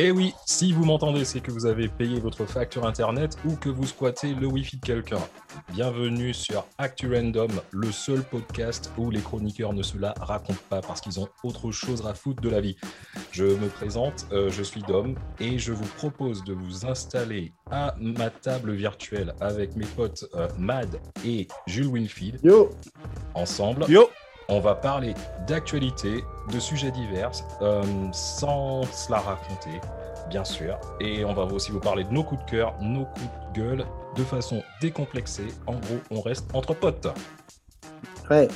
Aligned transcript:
Et 0.00 0.12
oui, 0.12 0.32
si 0.46 0.72
vous 0.72 0.84
m'entendez, 0.84 1.24
c'est 1.24 1.40
que 1.40 1.50
vous 1.50 1.66
avez 1.66 1.88
payé 1.88 2.20
votre 2.20 2.46
facture 2.46 2.86
internet 2.86 3.36
ou 3.44 3.56
que 3.56 3.68
vous 3.68 3.84
squattez 3.84 4.32
le 4.32 4.46
wifi 4.46 4.76
de 4.76 4.86
quelqu'un. 4.86 5.18
Bienvenue 5.72 6.32
sur 6.32 6.64
Actu 6.78 7.12
Random, 7.12 7.50
le 7.72 7.90
seul 7.90 8.22
podcast 8.22 8.92
où 8.96 9.10
les 9.10 9.20
chroniqueurs 9.20 9.72
ne 9.72 9.82
se 9.82 9.98
la 9.98 10.14
racontent 10.20 10.62
pas 10.70 10.82
parce 10.82 11.00
qu'ils 11.00 11.18
ont 11.18 11.26
autre 11.42 11.72
chose 11.72 12.06
à 12.06 12.14
foutre 12.14 12.40
de 12.40 12.48
la 12.48 12.60
vie. 12.60 12.76
Je 13.32 13.42
me 13.42 13.66
présente, 13.66 14.28
euh, 14.30 14.50
je 14.50 14.62
suis 14.62 14.82
Dom 14.82 15.16
et 15.40 15.58
je 15.58 15.72
vous 15.72 15.88
propose 15.96 16.44
de 16.44 16.52
vous 16.52 16.86
installer 16.86 17.52
à 17.68 17.96
ma 17.98 18.30
table 18.30 18.74
virtuelle 18.74 19.34
avec 19.40 19.74
mes 19.74 19.86
potes 19.86 20.26
euh, 20.36 20.46
Mad 20.60 21.00
et 21.24 21.48
Jules 21.66 21.88
Winfield. 21.88 22.38
Yo 22.44 22.70
Ensemble, 23.34 23.84
Yo 23.88 24.08
on 24.48 24.60
va 24.60 24.74
parler 24.74 25.14
d'actualité, 25.46 26.24
de 26.52 26.58
sujets 26.58 26.90
divers, 26.90 27.30
euh, 27.60 27.82
sans 28.12 28.82
se 28.84 29.10
la 29.12 29.18
raconter, 29.18 29.80
bien 30.30 30.44
sûr. 30.44 30.78
Et 31.00 31.24
on 31.24 31.34
va 31.34 31.42
aussi 31.44 31.70
vous 31.70 31.80
parler 31.80 32.04
de 32.04 32.10
nos 32.10 32.22
coups 32.24 32.44
de 32.46 32.50
cœur, 32.50 32.74
nos 32.80 33.04
coups 33.04 33.26
de 33.54 33.60
gueule, 33.60 33.84
de 34.16 34.22
façon 34.24 34.62
décomplexée. 34.80 35.48
En 35.66 35.74
gros, 35.74 35.98
on 36.10 36.20
reste 36.22 36.46
entre 36.54 36.74
potes. 36.74 37.08
Ouais, 38.30 38.48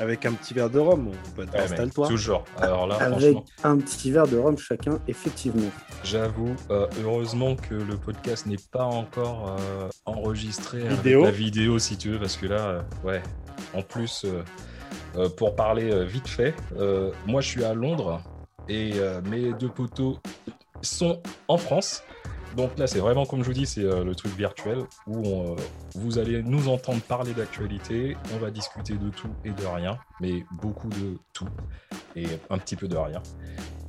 Avec 0.00 0.24
un 0.26 0.32
petit 0.32 0.54
verre 0.54 0.70
de 0.70 0.78
rhum, 0.80 1.02
mon 1.04 1.12
pote. 1.36 1.52
Ouais, 1.52 1.60
Installe-toi. 1.60 2.08
toujours. 2.08 2.44
Alors 2.58 2.86
là, 2.88 2.96
avec 2.96 3.20
franchement, 3.20 3.44
un 3.64 3.76
petit 3.78 4.10
verre 4.10 4.26
de 4.26 4.38
rhum 4.38 4.56
chacun, 4.58 4.98
effectivement. 5.06 5.70
j'avoue, 6.02 6.54
euh, 6.70 6.86
heureusement 7.04 7.54
que 7.54 7.74
le 7.74 7.96
podcast 7.96 8.46
n'est 8.46 8.56
pas 8.72 8.84
encore 8.84 9.56
euh, 9.60 9.88
enregistré 10.06 10.80
Vidéo. 10.88 11.22
avec 11.22 11.32
la 11.34 11.38
vidéo, 11.38 11.78
si 11.78 11.96
tu 11.96 12.10
veux, 12.10 12.18
parce 12.18 12.36
que 12.36 12.46
là, 12.46 12.60
euh, 12.60 12.82
ouais. 13.04 13.22
En 13.74 13.82
plus, 13.82 14.24
euh, 15.16 15.28
pour 15.28 15.56
parler 15.56 15.90
euh, 15.90 16.04
vite 16.04 16.28
fait, 16.28 16.54
euh, 16.78 17.10
moi 17.26 17.40
je 17.40 17.48
suis 17.48 17.64
à 17.64 17.74
Londres 17.74 18.22
et 18.68 18.92
mes 19.24 19.52
deux 19.54 19.68
poteaux 19.68 20.18
sont 20.80 21.20
en 21.48 21.56
France. 21.56 22.04
Donc 22.56 22.78
là, 22.78 22.86
c'est 22.86 23.00
vraiment 23.00 23.26
comme 23.26 23.42
je 23.42 23.48
vous 23.48 23.52
dis, 23.52 23.66
c'est 23.66 23.82
le 23.82 24.14
truc 24.14 24.32
virtuel 24.36 24.84
où 25.08 25.56
vous 25.96 26.18
allez 26.20 26.40
nous 26.44 26.68
entendre 26.68 27.00
parler 27.00 27.32
d'actualité. 27.32 28.16
On 28.32 28.38
va 28.38 28.52
discuter 28.52 28.92
de 28.92 29.10
tout 29.10 29.30
et 29.44 29.50
de 29.50 29.66
rien, 29.66 29.98
mais 30.20 30.44
beaucoup 30.52 30.88
de 30.88 31.18
tout 31.32 31.48
et 32.14 32.26
un 32.48 32.58
petit 32.58 32.76
peu 32.76 32.86
de 32.86 32.96
rien. 32.96 33.20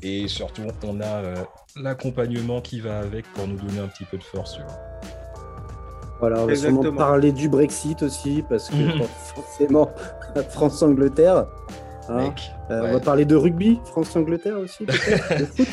Et 0.01 0.27
surtout, 0.27 0.63
on 0.83 0.99
a 0.99 1.21
l'accompagnement 1.75 2.59
qui 2.59 2.79
va 2.79 2.97
avec 2.97 3.31
pour 3.33 3.47
nous 3.47 3.57
donner 3.57 3.81
un 3.81 3.87
petit 3.87 4.05
peu 4.05 4.17
de 4.17 4.23
force. 4.23 4.57
Voilà, 6.21 6.43
on 6.43 6.45
va 6.45 6.55
sûrement 6.55 6.83
parler 6.93 7.31
du 7.33 7.49
Brexit 7.49 8.01
aussi, 8.03 8.43
parce 8.47 8.69
que 8.69 8.75
Mhm. 8.75 8.99
bon, 8.99 9.05
forcément, 9.35 9.89
France-Angleterre. 10.51 11.45
hein. 12.07 12.33
Euh, 12.69 12.81
ouais. 12.81 12.89
On 12.89 12.93
va 12.93 12.99
parler 13.01 13.25
de 13.25 13.35
rugby, 13.35 13.79
France-Angleterre 13.85 14.57
aussi, 14.59 14.85
peut-être 14.85 15.39
De 15.39 15.45
foot, 15.45 15.67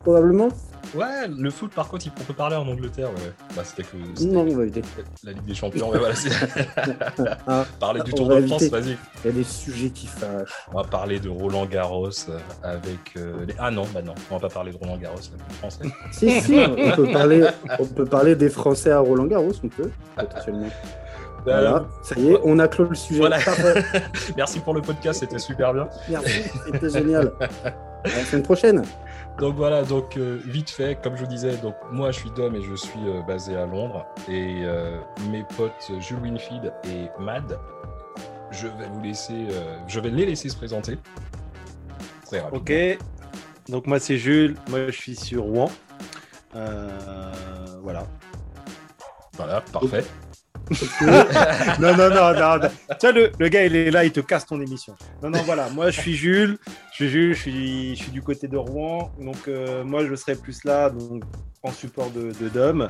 probablement. 0.00 0.48
Ouais, 0.94 1.26
le 1.28 1.50
foot, 1.50 1.72
par 1.72 1.88
contre, 1.88 2.06
on 2.20 2.24
peut 2.24 2.34
parler 2.34 2.56
en 2.56 2.68
Angleterre. 2.68 3.08
Ouais. 3.10 3.32
Bah, 3.56 3.62
c'était 3.64 3.82
que 3.82 3.96
Non, 4.24 4.40
on 4.40 4.56
va 4.56 4.62
éviter. 4.64 4.82
la 5.24 5.32
Ligue 5.32 5.44
des 5.44 5.54
Champions. 5.54 5.90
Ouais, 5.90 5.98
voilà, 5.98 6.14
Ah, 7.46 7.64
parler 7.80 8.02
du 8.02 8.12
Tour 8.12 8.28
de 8.28 8.46
France, 8.46 8.64
vas-y. 8.64 8.96
Il 9.24 9.26
y 9.26 9.28
a 9.28 9.32
des 9.32 9.44
sujets 9.44 9.90
qui 9.90 10.06
fâchent. 10.06 10.50
On 10.72 10.76
va 10.76 10.84
parler 10.84 11.18
de 11.18 11.28
Roland 11.28 11.64
Garros 11.66 12.10
euh, 12.28 12.38
avec 12.62 13.16
euh, 13.16 13.46
les... 13.46 13.54
Ah 13.58 13.70
non, 13.70 13.84
bah 13.94 14.02
non, 14.02 14.14
on 14.30 14.34
va 14.34 14.40
pas 14.40 14.52
parler 14.52 14.72
de 14.72 14.76
Roland 14.76 14.98
Garros, 14.98 15.16
la 15.16 15.44
plus 15.44 15.54
français. 15.56 15.84
Si, 16.12 16.40
si, 16.40 16.58
on 16.58 16.96
peut, 16.96 17.08
parler, 17.12 17.46
on 17.78 17.86
peut 17.86 18.04
parler 18.04 18.36
des 18.36 18.50
Français 18.50 18.90
à 18.90 18.98
Roland 18.98 19.26
Garros, 19.26 19.52
on 19.64 19.68
peut, 19.68 19.90
potentiellement. 20.16 20.68
Voilà, 21.44 21.86
ça 22.02 22.14
y 22.18 22.30
est, 22.30 22.38
on 22.44 22.58
a 22.58 22.68
clos 22.68 22.84
le 22.84 22.94
sujet. 22.94 23.18
Voilà. 23.18 23.38
Merci 24.36 24.60
pour 24.60 24.74
le 24.74 24.82
podcast, 24.82 25.20
c'était 25.20 25.40
super 25.40 25.74
bien. 25.74 25.88
Merci, 26.08 26.42
c'était 26.66 26.90
génial. 26.90 27.32
À 28.04 28.08
la 28.08 28.24
semaine 28.24 28.42
prochaine. 28.42 28.82
Donc 29.38 29.56
voilà, 29.56 29.82
donc 29.82 30.16
euh, 30.16 30.40
vite 30.44 30.70
fait, 30.70 31.00
comme 31.02 31.16
je 31.16 31.22
vous 31.22 31.28
disais, 31.28 31.56
donc 31.56 31.74
moi 31.90 32.10
je 32.10 32.18
suis 32.20 32.30
Dom 32.30 32.54
et 32.54 32.62
je 32.62 32.74
suis 32.74 33.00
euh, 33.06 33.22
basé 33.22 33.56
à 33.56 33.66
Londres 33.66 34.06
et 34.28 34.60
euh, 34.62 34.98
mes 35.30 35.44
potes 35.56 35.90
Jules 36.00 36.18
Winfield 36.18 36.72
et 36.84 37.08
Mad, 37.18 37.58
je 38.50 38.66
vais 38.66 38.86
vous 38.92 39.00
laisser, 39.00 39.48
je 39.88 40.00
vais 40.00 40.10
les 40.10 40.26
laisser 40.26 40.48
se 40.48 40.56
présenter. 40.56 40.98
Très 42.26 42.40
rapidement. 42.40 42.60
Ok. 42.60 42.98
Donc 43.68 43.86
moi 43.86 43.98
c'est 43.98 44.18
Jules, 44.18 44.56
moi 44.68 44.86
je 44.86 44.92
suis 44.92 45.16
sur 45.16 45.44
Rouen. 45.44 45.70
Voilà. 46.52 48.06
Voilà, 49.34 49.60
parfait. 49.72 50.04
non, 51.00 51.96
non, 51.96 52.08
non, 52.10 52.34
non. 52.34 52.58
non. 52.58 52.68
Tu 53.00 53.06
vois, 53.06 53.12
le, 53.12 53.32
le 53.38 53.48
gars 53.48 53.64
il 53.64 53.74
est 53.74 53.90
là, 53.90 54.04
il 54.04 54.12
te 54.12 54.20
casse 54.20 54.46
ton 54.46 54.60
émission. 54.60 54.94
Non, 55.22 55.30
non, 55.30 55.42
voilà. 55.44 55.68
Moi 55.70 55.90
je 55.90 56.00
suis 56.00 56.14
Jules, 56.14 56.58
je 56.92 56.96
suis 56.96 57.08
Jules, 57.08 57.34
je 57.34 58.02
suis, 58.02 58.10
du 58.12 58.20
côté 58.20 58.48
de 58.48 58.56
Rouen. 58.58 59.10
Donc 59.18 59.48
euh, 59.48 59.82
moi 59.82 60.04
je 60.04 60.14
serai 60.14 60.36
plus 60.36 60.62
là, 60.64 60.92
en 61.62 61.70
support 61.70 62.10
de, 62.10 62.32
de 62.38 62.48
Dom. 62.50 62.88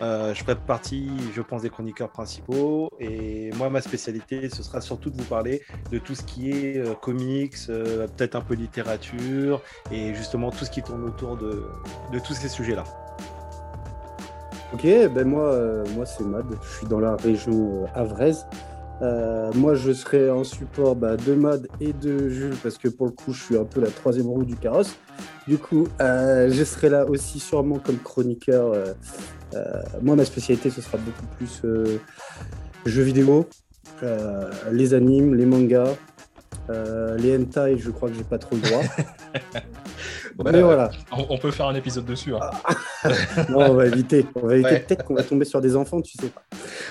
Euh, 0.00 0.32
je 0.32 0.42
ferai 0.42 0.56
partie, 0.56 1.10
je 1.34 1.42
pense, 1.42 1.62
des 1.62 1.68
chroniqueurs 1.68 2.10
principaux. 2.10 2.90
Et 2.98 3.50
moi 3.56 3.68
ma 3.68 3.82
spécialité, 3.82 4.48
ce 4.48 4.62
sera 4.62 4.80
surtout 4.80 5.10
de 5.10 5.16
vous 5.20 5.28
parler 5.28 5.62
de 5.90 5.98
tout 5.98 6.14
ce 6.14 6.22
qui 6.22 6.50
est 6.50 6.78
euh, 6.78 6.94
comics, 6.94 7.56
peut-être 7.66 8.34
un 8.34 8.40
peu 8.40 8.54
littérature 8.54 9.60
et 9.92 10.14
justement 10.14 10.50
tout 10.50 10.64
ce 10.64 10.70
qui 10.70 10.82
tourne 10.82 11.04
autour 11.04 11.36
de, 11.36 11.68
de 12.12 12.18
tous 12.18 12.34
ces 12.34 12.48
sujets-là. 12.48 12.84
Ok, 14.72 14.82
ben 14.82 15.24
moi, 15.28 15.84
moi 15.94 16.04
c'est 16.04 16.24
Mad, 16.24 16.46
je 16.60 16.78
suis 16.78 16.86
dans 16.88 16.98
la 16.98 17.14
région 17.14 17.84
euh, 17.84 17.86
Avraise. 17.94 18.44
Euh, 19.02 19.50
moi, 19.54 19.74
je 19.74 19.92
serai 19.92 20.30
en 20.30 20.44
support 20.44 20.96
bah, 20.96 21.16
de 21.16 21.34
Mad 21.34 21.66
et 21.80 21.92
de 21.92 22.28
Jules 22.28 22.56
parce 22.62 22.78
que 22.78 22.88
pour 22.88 23.06
le 23.06 23.12
coup, 23.12 23.32
je 23.32 23.42
suis 23.42 23.56
un 23.56 23.64
peu 23.64 23.80
la 23.80 23.90
troisième 23.90 24.26
roue 24.26 24.44
du 24.44 24.56
carrosse. 24.56 24.96
Du 25.46 25.58
coup, 25.58 25.88
euh, 26.00 26.48
je 26.50 26.64
serai 26.64 26.88
là 26.88 27.04
aussi 27.06 27.38
sûrement 27.38 27.78
comme 27.78 27.98
chroniqueur. 27.98 28.72
euh, 28.72 29.82
moi, 30.02 30.16
ma 30.16 30.24
spécialité, 30.24 30.70
ce 30.70 30.80
sera 30.80 30.98
beaucoup 30.98 31.26
plus 31.36 31.62
jeux 32.86 33.02
vidéo, 33.02 33.46
les 34.72 34.94
animes, 34.94 35.34
les 35.34 35.46
mangas, 35.46 35.96
euh, 36.70 37.16
les 37.18 37.36
hentai. 37.36 37.76
Je 37.78 37.90
crois 37.90 38.08
que 38.08 38.14
j'ai 38.16 38.24
pas 38.24 38.38
trop 38.38 38.56
le 38.56 38.62
droit. 38.62 38.82
Ouais, 40.36 40.50
Mais 40.50 40.62
voilà, 40.62 40.90
on, 41.12 41.26
on 41.30 41.38
peut 41.38 41.52
faire 41.52 41.66
un 41.68 41.76
épisode 41.76 42.06
dessus. 42.06 42.34
hein. 42.34 42.50
non, 43.50 43.70
on 43.70 43.74
va 43.74 43.86
éviter. 43.86 44.26
On 44.34 44.48
va 44.48 44.54
éviter. 44.54 44.70
Ouais. 44.72 44.80
Peut-être 44.80 45.04
qu'on 45.04 45.14
va 45.14 45.22
tomber 45.22 45.44
sur 45.44 45.60
des 45.60 45.76
enfants, 45.76 46.00
tu 46.02 46.18
sais 46.20 46.26
pas. 46.28 46.42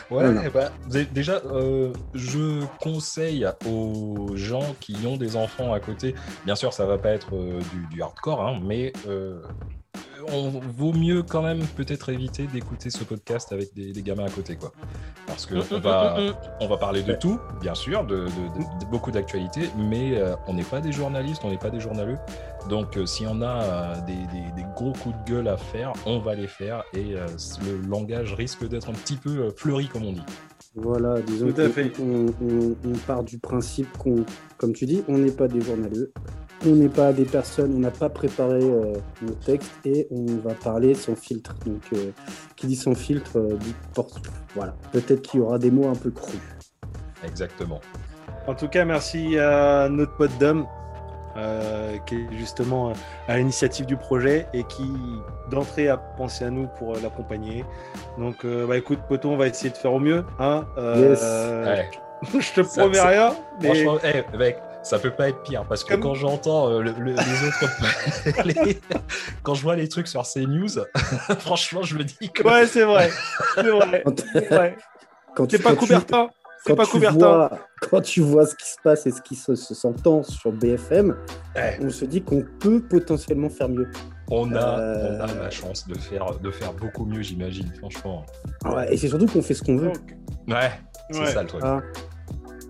Ouais, 0.10 0.32
Voilà. 0.32 0.50
bah, 0.50 0.70
déjà, 1.14 1.42
euh, 1.52 1.92
je 2.14 2.64
conseille 2.80 3.46
aux 3.70 4.30
gens 4.36 4.76
qui 4.80 4.96
ont 5.06 5.18
des 5.18 5.36
enfants 5.36 5.74
à 5.74 5.82
côté, 5.82 6.16
bien 6.46 6.56
sûr, 6.56 6.72
ça 6.72 6.86
va 6.86 6.98
pas 6.98 7.10
être 7.10 7.36
euh, 7.36 7.60
du, 7.74 7.96
du 7.96 8.02
hardcore, 8.02 8.48
hein, 8.48 8.60
mais 8.64 8.94
euh, 9.10 9.42
on 10.32 10.50
vaut 10.50 10.94
mieux 10.94 11.22
quand 11.22 11.42
même 11.42 11.66
peut-être 11.76 12.10
éviter 12.10 12.48
d'écouter 12.48 12.90
ce 12.92 13.04
podcast 13.04 13.52
avec 13.52 13.74
des, 13.74 13.92
des 13.92 14.02
gamins 14.04 14.26
à 14.26 14.30
côté, 14.30 14.56
quoi. 14.56 14.72
Parce 15.34 15.46
que 15.46 15.56
on 15.76 15.80
va, 15.80 16.18
on 16.62 16.68
va 16.68 16.78
parler 16.78 17.02
de 17.04 17.14
tout, 17.14 17.40
bien 17.62 17.74
sûr, 17.76 18.04
de, 18.06 18.18
de- 18.18 18.24
de- 18.26 18.80
de 18.86 18.86
beaucoup 18.92 19.12
d'actualités, 19.12 19.70
mais 19.78 20.16
euh, 20.18 20.36
on 20.48 20.54
n'est 20.54 20.64
pas 20.64 20.80
des 20.82 20.92
journalistes, 20.92 21.42
on 21.44 21.50
n'est 21.50 21.58
pas 21.58 21.70
des 21.70 21.80
journaleux. 21.80 22.18
Donc, 22.70 22.98
euh, 22.98 23.06
si 23.06 23.26
on 23.28 23.42
a 23.42 23.64
euh, 23.64 23.94
des, 24.06 24.14
des- 24.14 24.52
des 24.56 24.66
gros 24.76 24.94
coups 24.94 25.16
de 25.26 25.32
gueule 25.32 25.48
à 25.48 25.58
faire, 25.58 25.92
on 26.06 26.20
va 26.20 26.36
les 26.36 26.48
faire 26.48 26.84
et 26.94 27.16
euh, 27.16 27.26
le 27.66 27.88
langage 27.88 28.34
risque 28.34 28.68
d'être 28.68 28.90
un 28.90 28.94
petit 28.94 29.16
peu 29.18 29.50
fleuri, 29.58 29.88
comme 29.88 30.06
on 30.06 30.14
dit. 30.14 30.24
Voilà, 30.76 31.22
disons 31.22 31.52
Tout 31.52 31.62
à 31.62 31.66
qu'on 31.66 31.72
fait. 31.74 31.92
on, 32.00 32.26
on- 32.42 32.76
on 32.86 32.94
part 33.06 33.24
du 33.24 33.38
principe 33.38 33.96
qu'on, 33.98 34.24
comme 34.58 34.74
tu 34.74 34.86
dis, 34.86 35.04
on 35.08 35.18
n'est 35.18 35.32
pas 35.32 35.48
des 35.48 35.62
journaleux, 35.62 36.12
on 36.66 36.76
n'est 36.76 36.90
pas 36.90 37.12
des 37.14 37.26
personnes, 37.26 37.74
on 37.76 37.80
n'a 37.80 37.92
pas 37.92 38.10
préparé 38.10 38.60
euh, 38.64 38.94
nos 39.22 39.34
textes 39.34 39.72
et 39.86 40.08
on 40.12 40.26
va 40.48 40.54
parler 40.54 40.94
sans 40.94 41.16
filtre. 41.16 41.56
Donc, 41.66 41.82
euh, 41.94 42.12
qui 42.56 42.68
dit 42.68 42.76
sans 42.76 42.96
filtre, 42.96 43.38
euh, 43.38 43.56
dit 43.60 43.76
porte. 43.94 44.22
Voilà, 44.56 44.74
peut-être 44.92 45.22
qu'il 45.22 45.40
y 45.40 45.44
aura 45.44 45.58
des 45.60 45.72
mots 45.72 45.88
un 45.90 45.96
peu 45.96 46.12
crus. 46.12 46.40
Exactement. 47.26 47.82
En 48.48 48.56
tout 48.56 48.68
cas, 48.68 48.86
merci 48.86 49.38
à 49.40 49.88
notre 49.90 50.16
pote 50.18 50.32
Dom, 50.40 50.66
euh, 51.38 51.98
qui 52.06 52.16
est 52.16 52.28
justement 52.38 52.94
à 53.28 53.38
l'initiative 53.38 53.86
du 53.86 53.96
projet 53.98 54.48
et 54.54 54.64
qui, 54.66 54.86
d'entrée, 55.50 55.88
a 55.90 55.98
pensé 55.98 56.46
à 56.46 56.50
nous 56.50 56.68
pour 56.78 56.94
l'accompagner. 56.94 57.64
Donc, 58.18 58.44
euh, 58.46 58.68
bah, 58.68 58.78
écoute, 58.78 59.00
Poto, 59.08 59.30
on 59.30 59.38
va 59.38 59.48
essayer 59.48 59.70
de 59.72 59.78
faire 59.78 59.94
au 59.94 60.00
mieux. 60.00 60.24
Hein 60.40 60.66
Euh, 60.78 61.10
Yes. 61.10 61.22
Ouais. 62.34 62.40
je 62.40 62.62
te 62.62 62.64
Ça, 62.68 62.82
promets 62.82 62.96
ça- 62.98 63.08
rien, 63.08 63.34
mais 63.62 63.68
Franchement, 63.84 63.98
eh, 64.34 64.38
mec, 64.38 64.58
ça 64.84 65.00
peut 65.00 65.12
pas 65.12 65.30
être 65.30 65.42
pire 65.44 65.66
parce 65.68 65.84
que 65.84 65.94
Comme- 65.94 66.02
quand 66.02 66.14
j'entends 66.14 66.70
euh, 66.70 66.82
le- 66.82 66.92
le- 67.00 67.14
les 67.14 67.48
autres, 67.48 68.44
les- 68.46 68.80
quand 69.42 69.54
je 69.56 69.62
vois 69.64 69.76
les 69.76 69.88
trucs 69.88 70.08
sur 70.08 70.26
ces 70.26 70.46
news, 70.46 70.68
franchement, 71.40 71.82
je 71.84 71.98
me 71.98 72.04
dis 72.04 72.30
que 72.34 72.44
ouais, 72.44 72.66
c'est 72.68 72.84
vrai. 72.84 73.10
C'est 73.56 73.70
vrai. 73.70 74.04
Quand, 75.36 75.50
vrai. 75.52 75.60
pas 75.64 75.70
quand 75.72 75.76
Coubertin. 75.78 76.30
Pas 76.66 76.86
tu 76.86 76.92
Coubertin. 76.92 77.18
vois- 77.18 77.52
quand 77.90 78.02
tu 78.02 78.22
vois 78.22 78.46
ce 78.46 78.56
qui 78.56 78.66
se 78.70 78.78
passe 78.82 79.06
et 79.06 79.12
ce 79.12 79.22
qui 79.22 79.36
se, 79.36 79.54
se 79.56 79.74
s'entend 79.74 80.24
sur 80.24 80.52
BFM, 80.54 81.18
Ouais. 81.56 81.78
on 81.82 81.90
se 81.90 82.06
dit 82.06 82.22
qu'on 82.22 82.46
peut 82.60 82.82
potentiellement 82.82 83.50
faire 83.50 83.68
mieux. 83.70 83.90
on 84.32 84.54
a, 84.56 84.80
Euh, 84.80 85.18
on 85.20 85.24
a 85.24 85.44
la 85.44 85.50
chance 85.50 85.86
de 85.88 85.96
faire, 85.98 86.40
de 86.40 86.50
faire 86.50 86.72
beaucoup 86.74 87.06
mieux, 87.06 87.22
j'imagine, 87.22 87.70
franchement. 87.78 88.26
Ouais, 88.66 88.94
et 88.94 88.98
c'est 88.98 89.10
surtout 89.10 89.26
qu'on 89.28 89.42
fait 89.42 89.54
ce 89.54 89.62
qu'on 89.64 89.76
veut. 89.76 89.92
Ouais, 90.48 90.72
c'est 91.12 91.20
Ouais. 91.20 91.28
ça 91.32 91.42
le 91.42 91.48
truc. 91.50 91.62
Ah, 91.66 91.82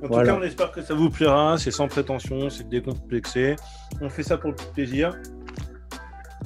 En 0.03 0.07
Voilà. 0.07 0.33
tout 0.33 0.35
cas, 0.35 0.41
on 0.41 0.47
espère 0.47 0.71
que 0.71 0.81
ça 0.81 0.93
vous 0.93 1.09
plaira. 1.09 1.57
C'est 1.57 1.71
sans 1.71 1.87
prétention, 1.87 2.49
c'est 2.49 2.67
décomplexé. 2.67 3.55
On 4.01 4.09
fait 4.09 4.23
ça 4.23 4.37
pour 4.37 4.49
le 4.51 4.55
plaisir. 4.73 5.15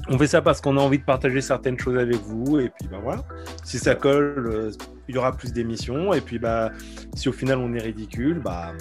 On 0.08 0.16
fait 0.16 0.28
ça 0.28 0.40
parce 0.40 0.60
qu'on 0.60 0.76
a 0.76 0.80
envie 0.80 0.98
de 0.98 1.04
partager 1.04 1.40
certaines 1.40 1.78
choses 1.78 1.98
avec 1.98 2.16
vous. 2.22 2.60
Et 2.60 2.68
puis, 2.70 2.88
bah 2.88 2.98
voilà. 3.02 3.24
Si 3.64 3.78
ça 3.78 3.94
colle, 3.94 4.48
euh, 4.50 4.70
il 5.08 5.14
y 5.16 5.18
aura 5.18 5.32
plus 5.36 5.52
d'émissions. 5.52 6.12
Et 6.14 6.20
puis, 6.20 6.38
bah, 6.38 6.70
si 7.14 7.28
au 7.28 7.32
final 7.32 7.58
on 7.58 7.74
est 7.74 7.82
ridicule, 7.82 8.40
bah. 8.40 8.72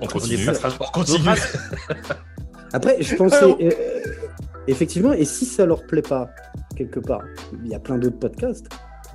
On 0.00 0.06
continue. 0.06 0.48
On 0.48 0.88
continue. 0.90 1.28
Après, 2.72 2.96
je 3.00 3.14
pensais. 3.16 3.44
Euh, 3.44 3.70
effectivement, 4.66 5.12
et 5.12 5.24
si 5.24 5.44
ça 5.44 5.66
leur 5.66 5.86
plaît 5.86 6.02
pas, 6.02 6.28
quelque 6.74 7.00
part, 7.00 7.22
il 7.64 7.70
y 7.70 7.74
a 7.74 7.78
plein 7.78 7.96
d'autres 7.98 8.18
podcasts. 8.18 8.66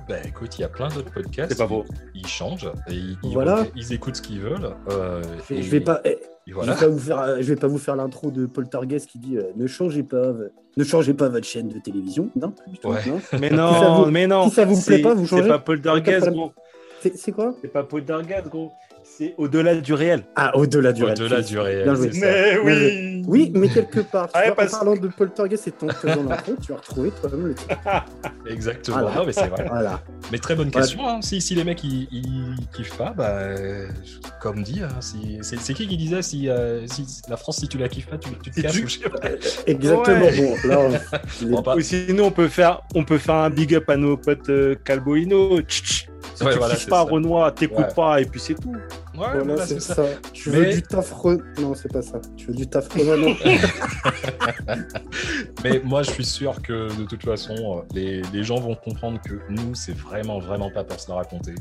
Ben 0.08 0.20
écoute, 0.26 0.58
il 0.58 0.62
y 0.62 0.64
a 0.64 0.68
plein 0.68 0.88
d'autres 0.88 1.12
podcasts. 1.12 1.52
C'est 1.52 1.58
pas 1.58 1.68
faux. 1.68 1.84
Ils 2.14 2.26
changent 2.26 2.70
et 2.88 2.94
ils, 2.94 3.16
ils- 3.22 3.32
Voilà. 3.32 3.64
ils 3.76 3.92
écoutent 3.92 4.16
ce 4.16 4.22
qu'ils 4.22 4.40
veulent. 4.40 4.70
euh, 4.90 5.22
Je, 5.48 5.54
et- 5.54 5.62
je 5.62 5.70
vais 5.70 5.80
pas. 5.80 6.00
eh, 6.04 6.18
et 6.46 6.52
voilà. 6.52 6.72
Je 6.72 6.78
vais 6.80 6.86
pas 6.86 6.90
vous 6.92 6.98
faire, 6.98 7.20
euh, 7.20 7.36
je 7.40 7.48
vais 7.54 7.56
pas 7.56 7.66
vous 7.68 7.78
faire 7.78 7.96
l'intro 7.96 8.30
de 8.30 8.46
Paul 8.46 8.68
Targues 8.68 8.98
qui 8.98 9.18
dit 9.18 9.36
euh, 9.38 9.42
ne 9.56 9.66
changez 9.66 10.02
pas, 10.02 10.32
ne 10.76 10.84
changez 10.84 11.14
pas 11.14 11.28
votre 11.28 11.46
chaîne 11.46 11.68
de 11.68 11.78
télévision. 11.78 12.30
Non, 12.34 12.52
tout, 12.82 12.88
Ouais. 12.88 12.98
non. 13.06 13.20
Mais 13.40 13.48
ça 13.50 13.54
non, 13.56 14.04
vous- 14.04 14.10
mais 14.10 14.26
non. 14.26 14.48
si 14.48 14.54
ça 14.56 14.64
vous 14.64 14.80
plaît 14.82 14.98
pas, 14.98 15.14
vous 15.14 15.26
changez. 15.26 15.42
C'est 15.42 15.48
pas 15.48 15.58
Paul 15.60 15.80
gros. 15.80 16.52
C'est 17.00 17.16
c'est 17.16 17.32
quoi 17.32 17.54
C'est 17.62 17.68
pas 17.72 17.84
Paul 17.84 18.02
gros. 18.50 18.72
C'est 19.04 19.34
au-delà 19.36 19.74
du 19.76 19.92
réel. 19.94 20.22
Ah, 20.36 20.56
au-delà 20.56 20.92
du 20.92 21.04
réel. 21.04 21.16
Au-delà 21.20 21.42
du 21.42 21.58
réel. 21.58 21.82
Bien 21.84 21.94
joué. 21.94 22.10
c'est 22.12 22.20
ça. 22.20 22.26
Mais 22.26 22.50
Bien 22.52 22.62
oui. 22.64 23.11
Oui, 23.26 23.50
mais 23.54 23.68
quelque 23.68 24.00
part, 24.00 24.30
tu 24.32 24.38
Ouais, 24.38 24.46
vois, 24.46 24.56
parce- 24.56 24.74
en 24.74 24.78
parlant 24.78 24.96
de 24.96 25.08
Paul 25.08 25.30
Targues 25.30 25.52
et 25.66 25.70
ton 25.72 25.88
faisant 25.92 26.22
l'intro, 26.24 26.54
tu 26.60 26.72
as 26.72 26.76
retrouvé 26.76 27.10
toi-même 27.20 27.46
le 27.48 27.54
truc. 27.54 27.70
Exactement. 28.46 29.00
Voilà. 29.00 29.16
Non, 29.16 29.26
mais 29.26 29.32
c'est 29.32 29.46
vrai. 29.48 29.66
Voilà. 29.68 30.00
Mais 30.30 30.38
très 30.38 30.54
bonne 30.54 30.70
Voilà. 30.70 30.86
question. 30.86 31.08
hein. 31.08 31.20
Si, 31.22 31.40
si 31.40 31.54
les 31.54 31.64
mecs 31.64 31.82
ils, 31.84 32.08
ils 32.10 32.56
kiffent 32.74 32.96
pas, 32.96 33.10
bah, 33.10 33.48
comme 34.40 34.62
dit, 34.62 34.80
hein, 34.82 34.88
si, 35.00 35.38
c'est, 35.42 35.56
qui 35.74 35.86
qui 35.86 35.96
disait 35.96 36.22
si, 36.22 36.48
euh, 36.48 36.86
si 36.86 37.06
la 37.28 37.36
France, 37.36 37.58
si 37.58 37.68
tu 37.68 37.78
la 37.78 37.88
kiffes 37.88 38.06
pas, 38.08 38.18
tu, 38.18 38.30
tu 38.42 38.50
te 38.50 38.60
casses 38.60 38.72
tu-. 38.74 39.00
Exactement. 39.66 40.20
Ouais. 40.26 40.36
Bon, 40.36 40.68
là, 40.68 40.78
on- 40.80 41.46
Bon, 41.46 41.60
bah, 41.60 41.74
sinon, 41.80 42.26
on 42.26 42.30
peut 42.30 42.48
faire, 42.48 42.80
on 42.94 43.04
peut 43.04 43.18
faire 43.18 43.34
un 43.36 43.50
big 43.50 43.74
up 43.74 43.88
à 43.90 43.96
nos 43.96 44.16
potes 44.16 44.48
euh, 44.48 44.74
Calboino. 44.84 45.60
Tch, 45.62 45.82
tch. 45.82 46.08
Si 46.42 46.46
Ouais, 46.48 46.52
tu 46.54 46.58
voilà, 46.58 46.74
kiffes 46.74 46.88
pas, 46.88 47.04
ça. 47.04 47.10
Renoir, 47.10 47.54
t'écoutes 47.54 47.78
Ouais. 47.78 47.94
pas, 47.94 48.20
et 48.20 48.24
puis 48.26 48.40
c'est 48.40 48.54
tout. 48.54 48.70
ouais, 48.72 48.78
voilà, 49.14 49.42
voilà, 49.44 49.66
c'est 49.66 49.80
ça. 49.80 49.94
ça. 49.94 50.04
Tu 50.32 50.50
veux 50.50 50.62
Mais- 50.62 50.74
du 50.74 50.82
taf 50.82 51.12
re- 51.12 51.40
Non, 51.60 51.74
c'est 51.74 51.92
pas 51.92 52.02
ça. 52.02 52.18
Tu 52.36 52.46
veux 52.48 52.54
du 52.54 52.66
taf 52.66 52.88
revenant. 52.92 53.34
Mais 55.64 55.80
moi, 55.84 56.02
je 56.02 56.10
suis 56.10 56.24
sûr 56.24 56.60
que 56.62 56.88
de 56.98 57.04
toute 57.04 57.24
façon, 57.24 57.54
euh, 57.54 57.82
les, 57.94 58.22
les 58.32 58.42
gens 58.42 58.56
vont 58.56 58.74
comprendre 58.74 59.20
que 59.26 59.34
nous, 59.48 59.74
c'est 59.74 59.96
vraiment, 59.96 60.38
vraiment 60.38 60.70
pas 60.70 60.84
pour 60.84 60.98
se 60.98 61.08
la 61.08 61.16
raconter. 61.16 61.54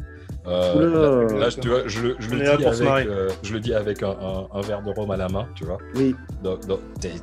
Euh, 0.48 1.28
là, 1.30 1.38
là, 1.40 1.50
je, 1.50 1.60
tu 1.60 1.68
vois, 1.70 1.82
je, 1.86 2.02
le- 2.02 2.16
je 2.20 2.30
le 2.32 2.50
avec, 2.50 3.08
euh, 3.08 3.30
je 3.44 3.54
le 3.54 3.60
dis 3.60 3.74
avec 3.76 4.02
un, 4.02 4.10
un- 4.10 4.48
un 4.52 4.62
verre 4.62 4.82
de 4.82 4.90
rhum 4.92 5.12
à 5.12 5.18
la 5.18 5.28
main, 5.30 5.48
tu 5.56 5.66
vois. 5.66 5.78
Oui. 5.96 6.16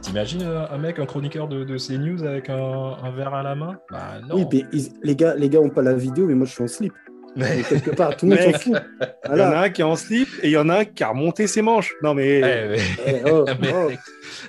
T'imagines 0.00 0.42
un 0.42 0.78
mec, 0.78 0.98
un 1.00 1.06
chroniqueur 1.06 1.48
de, 1.48 1.64
de 1.64 1.76
CNews 1.76 2.22
avec 2.24 2.48
un, 2.48 2.94
un 3.02 3.10
verre 3.10 3.34
à 3.34 3.42
la 3.42 3.56
main? 3.56 3.76
Bah 3.90 3.98
non. 4.28 4.36
Oui, 4.36 4.44
mais 4.52 4.64
ils- 4.72 4.92
les 5.02 5.16
gars, 5.16 5.34
les 5.34 5.48
gars 5.48 5.58
ont 5.60 5.70
pas 5.70 5.82
la 5.82 5.94
vidéo, 5.94 6.26
mais 6.26 6.34
moi 6.34 6.46
je 6.46 6.52
suis 6.52 6.62
en 6.62 6.68
slip. 6.68 6.92
Mais- 7.38 7.62
quelque 7.62 7.90
part, 7.90 8.16
tout 8.16 8.26
le 8.26 8.36
monde 8.36 8.52
s'en 8.52 8.58
fout. 8.58 8.74
Il 9.32 9.38
y 9.38 9.42
en 9.42 9.52
a 9.52 9.58
un 9.60 9.70
qui 9.70 9.80
est 9.80 9.84
en 9.84 9.96
slip 9.96 10.28
et 10.42 10.48
il 10.48 10.50
y 10.52 10.56
en 10.58 10.68
a 10.68 10.78
un 10.80 10.84
qui 10.84 11.02
a 11.04 11.08
remonté 11.08 11.46
ses 11.46 11.62
manches. 11.62 11.92
Non, 12.02 12.12
mais. 12.14 12.38
Eh, 12.40 12.68
mais- 12.68 12.78
Eh, 13.06 13.30
oh, 13.30 13.44
mais- 13.60 13.72
oh. 13.74 13.90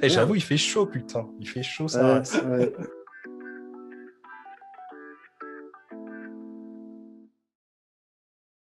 eh, 0.02 0.10
J'avoue, 0.10 0.36
il 0.36 0.44
fait 0.44 0.58
chaud, 0.58 0.86
putain. 0.86 1.28
Il 1.40 1.48
fait 1.48 1.64
chaut, 1.64 1.88
ça. 1.88 2.22
Ouais, 2.48 2.58
ouais. 2.58 2.74